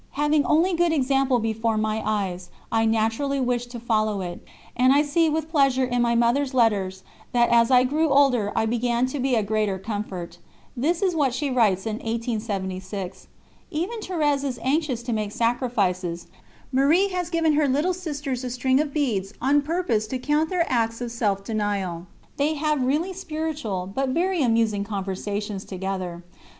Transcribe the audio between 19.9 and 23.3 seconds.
to count their acts of self denial. They have really